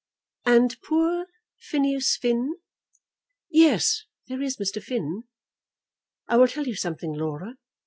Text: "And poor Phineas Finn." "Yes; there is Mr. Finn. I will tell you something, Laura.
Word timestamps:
"And 0.47 0.75
poor 0.81 1.27
Phineas 1.59 2.17
Finn." 2.17 2.55
"Yes; 3.51 4.05
there 4.27 4.41
is 4.41 4.57
Mr. 4.57 4.81
Finn. 4.81 5.25
I 6.27 6.37
will 6.37 6.47
tell 6.47 6.65
you 6.65 6.73
something, 6.75 7.13
Laura. 7.13 7.57